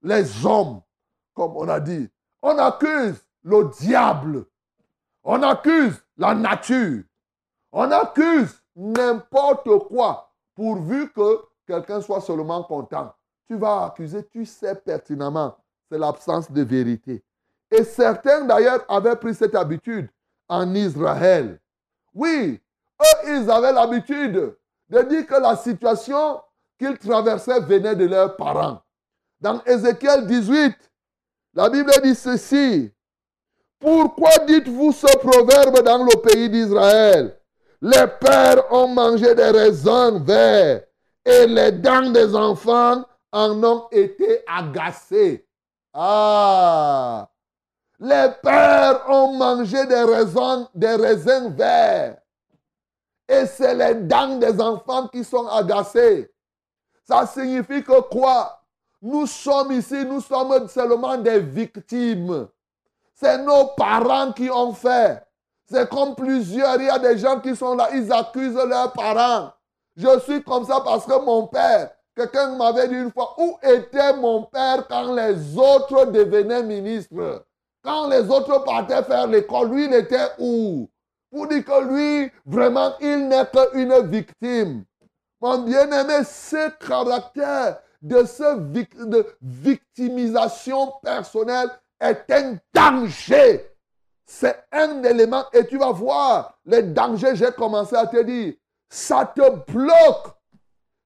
les 0.04 0.46
hommes, 0.46 0.82
comme 1.34 1.56
on 1.56 1.68
a 1.68 1.80
dit. 1.80 2.08
On 2.42 2.56
accuse 2.58 3.24
le 3.42 3.70
diable. 3.80 4.44
On 5.24 5.42
accuse 5.42 6.00
la 6.16 6.34
nature. 6.34 7.02
On 7.72 7.90
accuse 7.90 8.62
n'importe 8.76 9.68
quoi 9.88 10.30
pourvu 10.54 11.10
que 11.10 11.40
quelqu'un 11.66 12.00
soit 12.00 12.20
seulement 12.20 12.62
content. 12.62 13.12
Tu 13.48 13.56
vas 13.56 13.86
accuser, 13.86 14.24
tu 14.28 14.44
sais 14.44 14.74
pertinemment, 14.74 15.56
c'est 15.90 15.98
l'absence 15.98 16.50
de 16.52 16.62
vérité. 16.62 17.24
Et 17.70 17.82
certains 17.82 18.44
d'ailleurs 18.44 18.84
avaient 18.88 19.16
pris 19.16 19.34
cette 19.34 19.54
habitude 19.54 20.08
en 20.48 20.74
Israël. 20.74 21.58
Oui, 22.14 22.60
eux, 23.00 23.28
ils 23.28 23.50
avaient 23.50 23.72
l'habitude 23.72 24.56
de 24.88 25.02
dire 25.02 25.26
que 25.26 25.40
la 25.40 25.56
situation 25.56 26.40
qu'ils 26.78 26.98
traversaient 26.98 27.60
venait 27.60 27.96
de 27.96 28.06
leurs 28.06 28.36
parents. 28.36 28.82
Dans 29.44 29.62
Ézéchiel 29.66 30.26
18, 30.26 30.74
la 31.52 31.68
Bible 31.68 31.92
dit 32.02 32.14
ceci. 32.14 32.90
Pourquoi 33.78 34.38
dites-vous 34.46 34.90
ce 34.90 35.18
proverbe 35.18 35.82
dans 35.82 36.02
le 36.02 36.18
pays 36.22 36.48
d'Israël? 36.48 37.38
Les 37.82 38.06
pères 38.18 38.72
ont 38.72 38.88
mangé 38.88 39.34
des 39.34 39.50
raisins 39.50 40.24
verts 40.24 40.84
et 41.26 41.46
les 41.46 41.72
dents 41.72 42.08
des 42.10 42.34
enfants 42.34 43.04
en 43.32 43.62
ont 43.62 43.86
été 43.92 44.42
agacées. 44.46 45.46
Ah 45.92 47.28
Les 48.00 48.28
pères 48.42 49.04
ont 49.10 49.34
mangé 49.34 49.84
des 49.84 50.04
raisins, 50.04 51.54
verts 51.54 52.16
et 53.28 53.44
c'est 53.44 53.74
les 53.74 53.94
dents 53.94 54.38
des 54.38 54.58
enfants 54.58 55.06
qui 55.08 55.22
sont 55.22 55.46
agacées. 55.48 56.32
Ça 57.06 57.26
signifie 57.26 57.84
que 57.84 58.00
quoi? 58.08 58.63
Nous 59.06 59.26
sommes 59.26 59.72
ici, 59.72 60.02
nous 60.06 60.22
sommes 60.22 60.66
seulement 60.66 61.18
des 61.18 61.38
victimes. 61.38 62.48
C'est 63.12 63.36
nos 63.36 63.66
parents 63.76 64.32
qui 64.32 64.50
ont 64.50 64.72
fait. 64.72 65.22
C'est 65.70 65.90
comme 65.90 66.14
plusieurs, 66.14 66.80
il 66.80 66.86
y 66.86 66.88
a 66.88 66.98
des 66.98 67.18
gens 67.18 67.38
qui 67.38 67.54
sont 67.54 67.74
là, 67.74 67.90
ils 67.92 68.10
accusent 68.10 68.54
leurs 68.54 68.94
parents. 68.94 69.52
Je 69.94 70.20
suis 70.20 70.42
comme 70.42 70.64
ça 70.64 70.80
parce 70.82 71.04
que 71.04 71.22
mon 71.22 71.46
père, 71.48 71.90
quelqu'un 72.16 72.56
m'avait 72.56 72.88
dit 72.88 72.94
une 72.94 73.12
fois, 73.12 73.34
où 73.36 73.58
était 73.62 74.16
mon 74.16 74.44
père 74.44 74.88
quand 74.88 75.12
les 75.12 75.58
autres 75.58 76.06
devenaient 76.06 76.62
ministres? 76.62 77.44
Quand 77.82 78.08
les 78.08 78.30
autres 78.30 78.64
partaient 78.64 79.02
faire 79.02 79.26
l'école, 79.26 79.70
lui, 79.70 79.84
il 79.84 79.92
était 79.92 80.30
où? 80.38 80.88
Pour 81.30 81.46
dire 81.48 81.62
que 81.62 81.84
lui, 81.84 82.32
vraiment, 82.46 82.94
il 83.02 83.28
n'est 83.28 83.44
qu'une 83.44 84.00
victime. 84.06 84.84
Mon 85.42 85.58
bien-aimé, 85.58 86.24
ce 86.24 86.70
caractère 86.78 87.80
de, 88.04 88.24
ce 88.26 88.56
de 89.04 89.26
victimisation 89.40 90.92
personnelle 91.02 91.70
est 92.00 92.30
un 92.30 92.56
danger. 92.72 93.70
C'est 94.26 94.64
un 94.70 95.02
élément 95.02 95.44
et 95.52 95.66
tu 95.66 95.78
vas 95.78 95.90
voir 95.90 96.58
les 96.66 96.82
dangers, 96.82 97.34
j'ai 97.34 97.50
commencé 97.52 97.96
à 97.96 98.06
te 98.06 98.22
dire. 98.22 98.54
Ça 98.88 99.32
te 99.34 99.72
bloque 99.72 100.34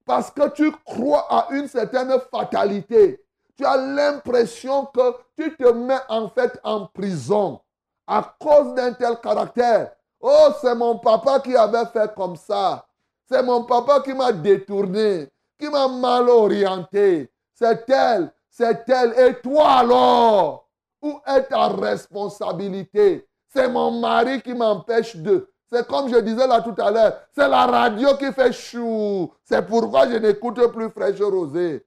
parce 0.05 0.31
que 0.31 0.49
tu 0.51 0.73
crois 0.85 1.27
à 1.31 1.49
une 1.53 1.69
certaine 1.69 2.13
fatalité. 2.31 3.25
Tu 3.57 3.65
as 3.65 3.77
l'impression 3.77 4.87
que 4.87 5.15
tu 5.37 5.57
te 5.57 5.69
mets 5.73 6.01
en 6.09 6.29
fait 6.29 6.59
en 6.65 6.87
prison 6.87 7.61
à 8.07 8.37
cause 8.41 8.75
d'un 8.75 8.93
tel 8.93 9.21
caractère. 9.21 9.93
Oh, 10.21 10.49
c'est 10.61 10.75
mon 10.75 10.99
papa 10.99 11.41
qui 11.41 11.55
avait 11.57 11.87
fait 11.93 12.13
comme 12.15 12.37
ça. 12.37 12.87
C'est 13.31 13.43
mon 13.43 13.65
papa 13.65 14.01
qui 14.01 14.15
m'a 14.15 14.33
détourné, 14.33 15.29
qui 15.59 15.69
m'a 15.69 15.89
mal 15.89 16.29
orienté. 16.29 17.31
C'est 17.55 17.89
elle, 17.91 18.33
c'est 18.49 18.89
elle. 18.89 19.19
Et 19.19 19.41
toi 19.41 19.79
alors 19.79 20.69
où 21.03 21.21
est 21.27 21.45
ta 21.45 21.69
responsabilité? 21.69 23.27
C'est 23.49 23.69
mon 23.69 24.01
mari 24.01 24.43
qui 24.43 24.55
m'empêche 24.55 25.17
de. 25.17 25.49
C'est 25.71 25.87
comme 25.87 26.09
je 26.09 26.19
disais 26.19 26.47
là 26.47 26.63
tout 26.63 26.75
à 26.81 26.91
l'heure, 26.91 27.21
c'est 27.35 27.49
la 27.49 27.67
radio 27.67 28.17
qui 28.17 28.33
fait 28.33 28.53
chou. 28.53 29.33
C'est 29.45 29.67
pourquoi 29.67 30.09
je 30.09 30.17
n'écoute 30.17 30.67
plus 30.73 30.91
Fraîche 30.91 31.21
Rosée. 31.21 31.87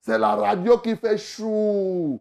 C'est 0.00 0.18
la 0.18 0.34
radio 0.34 0.78
qui 0.78 0.96
fait 0.96 1.16
chou. 1.16 2.20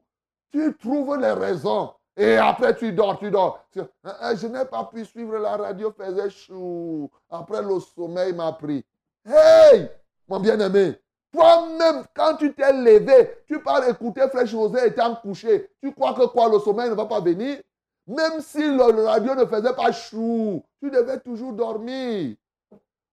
Tu 0.51 0.75
trouves 0.77 1.17
les 1.17 1.31
raisons. 1.31 1.93
Et 2.15 2.37
après, 2.37 2.75
tu 2.75 2.91
dors, 2.91 3.17
tu 3.17 3.31
dors. 3.31 3.65
Hein, 3.77 3.87
hein, 4.03 4.35
je 4.35 4.47
n'ai 4.47 4.65
pas 4.65 4.83
pu 4.83 5.05
suivre 5.05 5.37
la 5.37 5.55
radio, 5.55 5.91
faisait 5.91 6.29
chou. 6.29 7.09
Après, 7.29 7.61
le 7.61 7.79
sommeil 7.79 8.33
m'a 8.33 8.51
pris. 8.51 8.85
Hey, 9.25 9.89
mon 10.27 10.39
bien-aimé, 10.39 10.95
toi-même, 11.31 12.03
quand 12.13 12.35
tu 12.35 12.53
t'es 12.53 12.73
levé, 12.73 13.43
tu 13.47 13.61
pars 13.61 13.87
écouter 13.87 14.27
Fraîche 14.29 14.53
Rosée 14.53 14.87
étant 14.87 15.15
couché. 15.15 15.69
Tu 15.81 15.93
crois 15.93 16.13
que 16.13 16.25
quoi, 16.25 16.49
le 16.49 16.59
sommeil 16.59 16.89
ne 16.89 16.95
va 16.95 17.05
pas 17.05 17.21
venir? 17.21 17.61
Même 18.07 18.41
si 18.41 18.59
le 18.59 19.05
radio 19.05 19.35
ne 19.35 19.45
faisait 19.45 19.73
pas 19.73 19.91
chou, 19.91 20.61
tu 20.81 20.89
devais 20.89 21.19
toujours 21.19 21.53
dormir. 21.53 22.35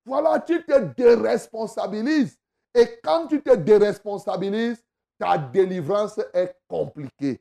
Voilà, 0.04 0.40
tu 0.40 0.64
te 0.64 0.78
déresponsabilises. 0.96 2.36
Et 2.74 2.98
quand 3.02 3.26
tu 3.28 3.42
te 3.42 3.54
déresponsabilises, 3.54 4.82
ta 5.18 5.38
délivrance 5.38 6.18
est 6.32 6.56
compliquée. 6.66 7.40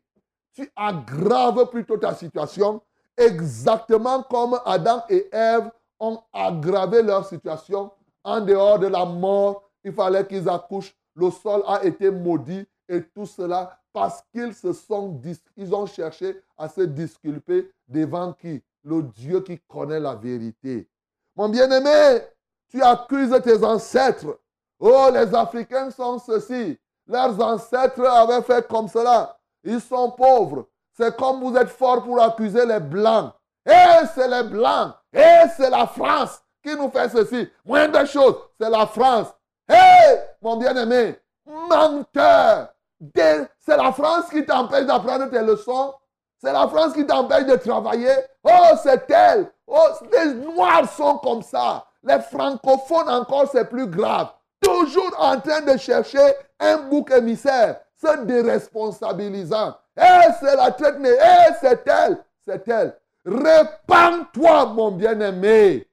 Tu 0.54 0.72
aggraves 0.76 1.70
plutôt 1.70 1.98
ta 1.98 2.14
situation 2.14 2.82
exactement 3.16 4.24
comme 4.24 4.60
Adam 4.66 5.04
et 5.10 5.28
Ève 5.32 5.72
ont 6.00 6.20
aggravé 6.32 7.02
leur 7.02 7.26
situation 7.26 7.92
en 8.28 8.42
dehors 8.42 8.78
de 8.78 8.88
la 8.88 9.06
mort 9.06 9.64
il 9.84 9.94
fallait 9.94 10.28
qu'ils 10.28 10.50
accouchent. 10.50 10.94
Le 11.16 11.32
sol 11.32 11.64
a 11.66 11.84
été 11.84 12.12
maudit 12.12 12.68
et 12.90 13.02
tout 13.02 13.26
cela 13.26 13.80
parce 13.94 14.22
qu'ils 14.32 14.54
se 14.54 14.74
sont, 14.74 15.20
ils 15.56 15.74
ont 15.74 15.86
cherché 15.86 16.40
à 16.58 16.68
se 16.68 16.82
disculper 16.82 17.72
devant 17.88 18.34
qui? 18.34 18.62
Le 18.84 19.02
Dieu 19.02 19.42
qui 19.42 19.60
connaît 19.68 20.00
la 20.00 20.14
vérité. 20.16 20.90
Mon 21.36 21.50
bien-aimé, 21.50 22.22
tu 22.70 22.82
accuses 22.82 23.34
tes 23.44 23.64
ancêtres. 23.64 24.40
Oh, 24.80 25.10
les 25.12 25.34
Africains 25.34 25.90
sont 25.90 26.20
ceci. 26.20 26.78
Leurs 27.08 27.40
ancêtres 27.42 28.06
avaient 28.06 28.44
fait 28.44 28.68
comme 28.68 28.88
cela. 28.88 29.38
Ils 29.64 29.82
sont 29.82 30.12
pauvres. 30.12 30.68
C'est 30.92 31.16
comme 31.16 31.42
vous 31.42 31.56
êtes 31.56 31.70
forts 31.70 32.04
pour 32.04 32.22
accuser 32.22 32.66
les 32.66 32.80
Blancs. 32.80 33.34
Et 33.66 34.06
c'est 34.14 34.28
les 34.28 34.48
Blancs. 34.50 34.94
Et 35.14 35.48
c'est 35.56 35.70
la 35.70 35.88
France 35.88 36.42
qui 36.68 36.76
nous 36.76 36.90
fait 36.90 37.10
ceci? 37.10 37.50
Moins 37.66 37.88
de 37.88 38.06
choses, 38.06 38.36
c'est 38.60 38.70
la 38.70 38.86
France. 38.86 39.28
Hé, 39.70 40.18
mon 40.42 40.58
bien-aimé, 40.58 41.18
menteur. 41.46 42.70
C'est 43.16 43.78
la 43.78 43.92
France 43.92 44.26
qui 44.30 44.46
t'empêche 44.46 44.86
d'apprendre 44.86 45.30
tes 45.30 45.42
leçons. 45.42 45.94
C'est 46.40 46.52
la 46.52 46.68
France 46.68 46.94
qui 46.94 47.06
t'empêche 47.06 47.46
de 47.46 47.56
travailler. 47.56 48.14
Oh, 48.44 48.76
c'est 48.82 49.10
elle. 49.10 49.52
Oh, 49.66 49.88
les 50.12 50.34
Noirs 50.34 50.90
sont 50.90 51.18
comme 51.18 51.42
ça. 51.42 51.86
Les 52.04 52.20
francophones 52.20 53.10
encore, 53.10 53.50
c'est 53.52 53.70
plus 53.70 53.88
grave. 53.88 54.30
Toujours 54.62 55.16
en 55.20 55.40
train 55.40 55.62
de 55.62 55.78
chercher 55.78 56.34
un 56.60 56.78
bouc 56.78 57.12
émissaire, 57.12 57.80
se 58.02 58.24
déresponsabilisant. 58.24 59.76
Eh, 59.98 60.32
c'est 60.40 60.56
la 60.56 60.72
traite 60.72 60.98
Eh, 61.04 61.54
c'est 61.60 61.88
elle. 61.88 62.18
C'est 62.46 62.68
elle. 62.68 62.98
Répands-toi, 63.26 64.66
mon 64.68 64.92
bien-aimé. 64.92 65.88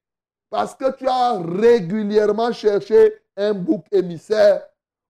Parce 0.54 0.76
que 0.76 0.96
tu 0.96 1.08
as 1.08 1.37
régulièrement 1.40 2.52
cherché 2.52 3.12
un 3.37 3.52
bouc 3.54 3.84
émissaire 3.90 4.62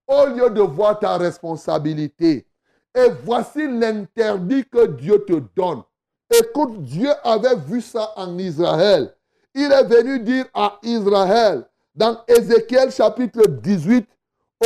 au 0.08 0.24
lieu 0.24 0.48
de 0.48 0.62
voir 0.62 0.98
ta 0.98 1.18
responsabilité. 1.18 2.46
Et 2.94 3.08
voici 3.22 3.68
l'interdit 3.68 4.64
que 4.64 4.86
Dieu 4.86 5.22
te 5.26 5.42
donne. 5.54 5.82
Écoute, 6.30 6.80
Dieu 6.84 7.10
avait 7.22 7.56
vu 7.56 7.82
ça 7.82 8.14
en 8.16 8.38
Israël. 8.38 9.14
Il 9.54 9.70
est 9.70 9.84
venu 9.84 10.18
dire 10.20 10.46
à 10.54 10.78
Israël, 10.82 11.66
dans 11.94 12.16
Ézéchiel 12.26 12.90
chapitre 12.90 13.46
18 13.46 14.08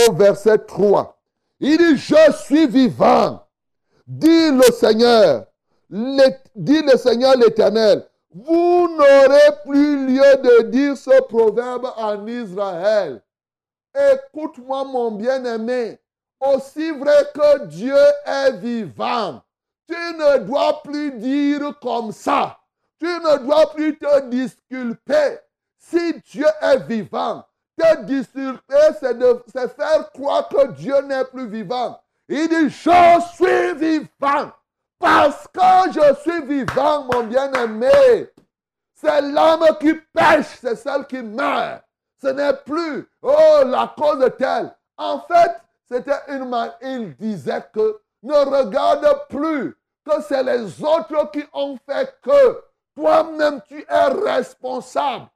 au 0.06 0.12
verset 0.12 0.58
3, 0.58 1.20
il 1.58 1.76
dit, 1.76 1.96
je 1.96 2.32
suis 2.44 2.68
vivant, 2.68 3.42
dit 4.06 4.52
le 4.52 4.72
Seigneur, 4.72 5.44
dit 5.90 6.82
le 6.82 6.96
Seigneur 6.96 7.36
l'Éternel, 7.36 8.06
vous 8.44 8.88
n'aurez 8.96 9.52
plus 9.64 10.06
lieu 10.06 10.36
de 10.36 10.62
dire 10.68 10.96
ce 10.96 11.22
proverbe 11.22 11.92
en 11.96 12.24
Israël. 12.26 13.20
Écoute-moi, 14.12 14.84
mon 14.84 15.10
bien-aimé. 15.10 15.98
Aussi 16.40 16.92
vrai 16.92 17.30
que 17.34 17.64
Dieu 17.64 17.96
est 18.24 18.52
vivant, 18.52 19.42
tu 19.88 19.96
ne 19.96 20.38
dois 20.38 20.82
plus 20.84 21.10
dire 21.18 21.76
comme 21.82 22.12
ça. 22.12 22.60
Tu 23.00 23.06
ne 23.06 23.38
dois 23.44 23.70
plus 23.74 23.98
te 23.98 24.20
disculper. 24.28 25.38
Si 25.78 26.20
Dieu 26.30 26.46
est 26.60 26.86
vivant, 26.86 27.44
te 27.76 28.02
disculper, 28.02 28.76
c'est 29.00 29.74
faire 29.74 30.12
croire 30.12 30.48
que 30.48 30.68
Dieu 30.72 31.00
n'est 31.02 31.24
plus 31.24 31.48
vivant. 31.48 32.00
Il 32.28 32.48
dit, 32.48 32.68
je 32.68 33.20
suis 33.34 33.74
vivant. 33.74 34.52
Parce 34.98 35.46
que 35.48 35.92
je 35.92 36.14
suis 36.20 36.42
vivant, 36.46 37.04
mon 37.04 37.24
bien-aimé. 37.24 38.30
C'est 38.94 39.20
l'âme 39.22 39.64
qui 39.80 39.94
pêche, 40.12 40.58
c'est 40.60 40.76
celle 40.76 41.06
qui 41.06 41.22
meurt. 41.22 41.82
Ce 42.20 42.26
n'est 42.28 42.54
plus, 42.54 43.08
oh, 43.22 43.62
la 43.64 43.94
cause 43.96 44.22
est 44.24 44.36
telle. 44.36 44.74
En 44.96 45.20
fait, 45.20 45.60
c'était 45.88 46.20
une 46.28 46.48
man. 46.48 46.72
Il 46.82 47.14
disait 47.16 47.64
que 47.72 48.00
ne 48.22 48.34
regarde 48.34 49.26
plus 49.28 49.76
que 50.04 50.20
c'est 50.22 50.42
les 50.42 50.82
autres 50.82 51.30
qui 51.30 51.44
ont 51.52 51.78
fait 51.88 52.16
que 52.22 52.64
toi-même 52.96 53.60
tu 53.68 53.84
es 53.88 54.04
responsable. 54.04 55.28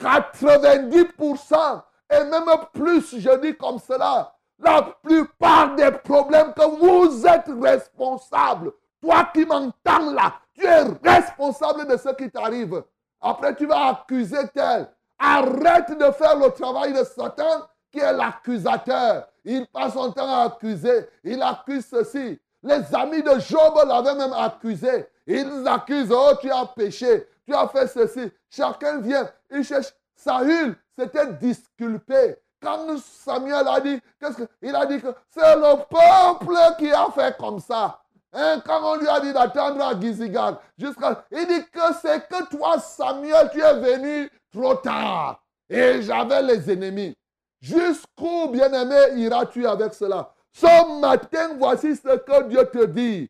90% 0.00 1.82
et 2.10 2.24
même 2.24 2.48
plus, 2.72 3.18
je 3.18 3.40
dis 3.40 3.56
comme 3.56 3.78
cela, 3.78 4.34
la 4.58 4.82
plupart 5.02 5.74
des 5.74 5.90
problèmes 5.90 6.52
que 6.54 6.64
vous 6.64 7.26
êtes 7.26 7.50
responsable, 7.60 8.72
toi 9.00 9.28
qui 9.32 9.44
m'entends 9.44 10.10
là, 10.12 10.34
tu 10.54 10.64
es 10.64 10.82
responsable 11.02 11.86
de 11.86 11.96
ce 11.96 12.14
qui 12.14 12.30
t'arrive. 12.30 12.82
Après, 13.20 13.54
tu 13.54 13.66
vas 13.66 13.88
accuser 13.88 14.48
tel, 14.54 14.88
Arrête 15.18 15.98
de 15.98 16.10
faire 16.12 16.38
le 16.38 16.50
travail 16.50 16.92
de 16.92 17.02
Satan 17.02 17.66
qui 17.90 17.98
est 17.98 18.12
l'accusateur. 18.12 19.26
Il 19.44 19.66
passe 19.66 19.94
son 19.94 20.12
temps 20.12 20.32
à 20.32 20.44
accuser. 20.44 21.08
Il 21.24 21.42
accuse 21.42 21.86
ceci. 21.86 22.38
Les 22.62 22.94
amis 22.94 23.22
de 23.22 23.38
Job 23.40 23.80
l'avaient 23.86 24.14
même 24.14 24.32
accusé. 24.32 25.06
Ils 25.26 25.66
accusent, 25.66 26.12
oh, 26.12 26.32
tu 26.40 26.50
as 26.50 26.66
péché, 26.66 27.26
tu 27.46 27.54
as 27.54 27.66
fait 27.68 27.86
ceci. 27.88 28.30
Chacun 28.50 29.00
vient, 29.00 29.28
il 29.50 29.64
cherche. 29.64 29.92
Saül 30.14 30.76
s'était 30.98 31.32
disculpé. 31.34 32.36
Quand 32.60 32.98
Samuel 32.98 33.68
a 33.68 33.80
dit, 33.80 34.00
qu'est-ce 34.18 34.42
qu'il 34.42 34.74
a 34.74 34.86
dit 34.86 35.00
que 35.00 35.14
c'est 35.30 35.54
le 35.54 35.76
peuple 35.84 36.58
qui 36.78 36.90
a 36.90 37.06
fait 37.14 37.36
comme 37.36 37.60
ça. 37.60 38.00
Hein, 38.32 38.62
quand 38.64 38.80
on 38.84 38.96
lui 38.96 39.08
a 39.08 39.20
dit 39.20 39.32
d'attendre 39.32 39.82
à 39.82 39.98
Gizigal, 39.98 40.58
jusqu'à, 40.76 41.24
il 41.30 41.46
dit 41.46 41.64
que 41.72 41.80
c'est 42.02 42.28
que 42.28 42.48
toi, 42.50 42.78
Samuel, 42.78 43.48
tu 43.52 43.60
es 43.60 43.74
venu 43.74 44.30
trop 44.52 44.74
tard. 44.74 45.42
Et 45.68 46.02
j'avais 46.02 46.42
les 46.42 46.70
ennemis. 46.70 47.16
Jusqu'où, 47.60 48.48
bien-aimé, 48.48 48.96
iras-tu 49.16 49.66
avec 49.66 49.94
cela? 49.94 50.32
Ce 50.52 51.00
matin, 51.00 51.56
voici 51.58 51.96
ce 51.96 52.16
que 52.16 52.42
Dieu 52.44 52.64
te 52.66 52.84
dit. 52.86 53.28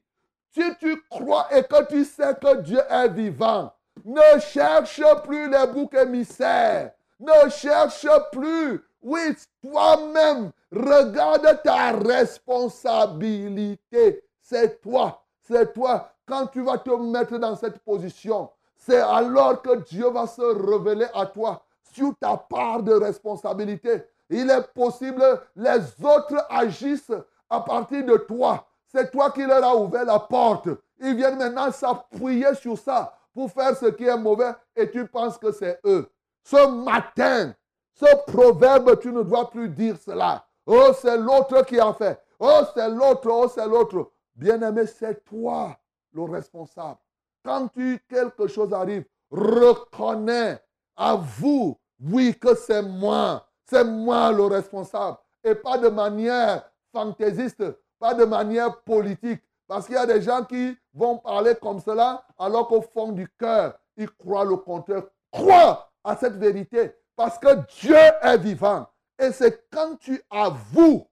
Si 0.52 0.62
tu 0.80 1.00
crois 1.08 1.46
et 1.56 1.62
que 1.62 1.86
tu 1.86 2.04
sais 2.04 2.34
que 2.34 2.56
Dieu 2.56 2.80
est 2.88 3.08
vivant, 3.08 3.72
ne 4.04 4.40
cherche 4.40 5.00
plus 5.24 5.48
les 5.50 5.66
boucs 5.66 5.94
émissaires. 5.94 6.92
Ne 7.20 7.48
cherche 7.50 8.06
plus. 8.32 8.84
Oui, 9.00 9.20
toi-même, 9.62 10.50
regarde 10.72 11.60
ta 11.62 11.92
responsabilité. 11.92 14.24
C'est 14.48 14.80
toi. 14.80 15.22
C'est 15.42 15.74
toi. 15.74 16.10
Quand 16.26 16.46
tu 16.46 16.62
vas 16.62 16.78
te 16.78 16.90
mettre 16.90 17.36
dans 17.36 17.54
cette 17.54 17.80
position, 17.80 18.50
c'est 18.76 19.00
alors 19.00 19.60
que 19.60 19.76
Dieu 19.82 20.08
va 20.08 20.26
se 20.26 20.40
révéler 20.40 21.06
à 21.12 21.26
toi 21.26 21.62
sur 21.92 22.14
ta 22.18 22.38
part 22.38 22.82
de 22.82 22.94
responsabilité. 22.94 24.04
Il 24.30 24.48
est 24.48 24.72
possible, 24.72 25.22
les 25.54 25.80
autres 26.02 26.46
agissent 26.48 27.12
à 27.50 27.60
partir 27.60 28.06
de 28.06 28.16
toi. 28.16 28.66
C'est 28.86 29.10
toi 29.10 29.30
qui 29.32 29.44
leur 29.44 29.62
as 29.62 29.76
ouvert 29.76 30.06
la 30.06 30.18
porte. 30.18 30.68
Ils 30.98 31.14
viennent 31.14 31.36
maintenant 31.36 31.70
s'appuyer 31.70 32.54
sur 32.54 32.78
ça 32.78 33.12
pour 33.34 33.50
faire 33.50 33.76
ce 33.76 33.86
qui 33.86 34.04
est 34.04 34.16
mauvais 34.16 34.52
et 34.74 34.90
tu 34.90 35.06
penses 35.06 35.36
que 35.36 35.52
c'est 35.52 35.78
eux. 35.84 36.08
Ce 36.42 36.66
matin, 36.84 37.52
ce 37.92 38.06
proverbe, 38.32 38.98
tu 38.98 39.12
ne 39.12 39.22
dois 39.22 39.50
plus 39.50 39.68
dire 39.68 39.96
cela. 40.02 40.46
Oh, 40.64 40.90
c'est 40.98 41.18
l'autre 41.18 41.62
qui 41.66 41.78
a 41.78 41.92
fait. 41.92 42.18
Oh, 42.40 42.60
c'est 42.74 42.88
l'autre, 42.88 43.28
oh, 43.30 43.46
c'est 43.54 43.66
l'autre. 43.66 44.10
Bien-aimé, 44.38 44.86
c'est 44.86 45.24
toi 45.24 45.76
le 46.12 46.22
responsable. 46.22 46.98
Quand 47.44 47.66
tu, 47.68 47.98
quelque 48.08 48.46
chose 48.46 48.72
arrive, 48.72 49.04
reconnais, 49.32 50.62
avoue, 50.96 51.76
oui, 52.00 52.38
que 52.38 52.54
c'est 52.54 52.82
moi, 52.82 53.44
c'est 53.64 53.82
moi 53.82 54.30
le 54.30 54.44
responsable. 54.44 55.18
Et 55.42 55.56
pas 55.56 55.76
de 55.76 55.88
manière 55.88 56.70
fantaisiste, 56.92 57.64
pas 57.98 58.14
de 58.14 58.24
manière 58.24 58.80
politique. 58.82 59.42
Parce 59.66 59.86
qu'il 59.86 59.96
y 59.96 59.98
a 59.98 60.06
des 60.06 60.22
gens 60.22 60.44
qui 60.44 60.78
vont 60.94 61.18
parler 61.18 61.56
comme 61.60 61.80
cela, 61.80 62.24
alors 62.38 62.68
qu'au 62.68 62.80
fond 62.80 63.10
du 63.10 63.28
cœur, 63.40 63.76
ils 63.96 64.10
croient 64.10 64.44
le 64.44 64.56
contraire. 64.56 65.02
Crois 65.32 65.90
à 66.04 66.16
cette 66.16 66.36
vérité, 66.36 66.94
parce 67.16 67.38
que 67.40 67.56
Dieu 67.80 67.96
est 68.22 68.38
vivant. 68.38 68.86
Et 69.18 69.32
c'est 69.32 69.68
quand 69.68 69.96
tu 69.96 70.22
avoues 70.30 71.08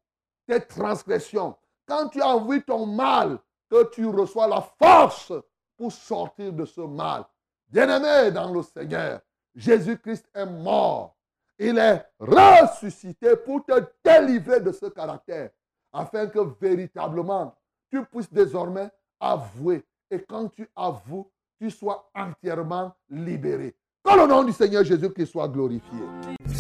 tes 0.47 0.65
transgressions, 0.65 1.57
quand 1.87 2.09
tu 2.09 2.21
avoues 2.21 2.61
ton 2.61 2.87
mal, 2.87 3.39
que 3.71 3.91
tu 3.91 4.07
reçois 4.07 4.47
la 4.47 4.61
force 4.61 5.33
pour 5.77 5.93
sortir 5.93 6.53
de 6.53 6.65
ce 6.65 6.81
mal. 6.81 7.25
Bien-aimé 7.69 8.31
dans 8.31 8.53
le 8.53 8.63
Seigneur, 8.63 9.21
Jésus-Christ 9.55 10.27
est 10.35 10.47
mort. 10.47 11.17
Il 11.59 11.79
est 11.79 12.05
ressuscité 12.19 13.35
pour 13.37 13.65
te 13.65 13.73
délivrer 14.05 14.61
de 14.61 14.73
ce 14.73 14.87
caractère, 14.87 15.51
afin 15.93 16.27
que 16.27 16.41
véritablement 16.61 17.55
tu 17.91 18.05
puisses 18.05 18.33
désormais 18.33 18.91
avouer. 19.19 19.85
Et 20.11 20.23
quand 20.23 20.49
tu 20.49 20.69
avoues, 20.77 21.31
tu 21.59 21.71
sois 21.71 22.11
entièrement 22.15 22.93
libéré. 23.09 23.75
Que 24.05 24.17
le 24.17 24.27
nom 24.27 24.45
du 24.45 24.53
Seigneur 24.53 24.85
Jésus-Christ 24.85 25.27
soit 25.27 25.49
glorifié. 25.49 25.99